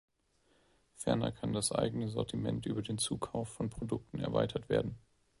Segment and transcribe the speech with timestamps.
[0.95, 4.97] Ferner kann das eigene Sortiment über den Zukauf von Produkten erweitert werden.